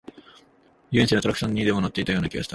[0.89, 2.49] 遊園地のアトラクションにでも乗っているような気がした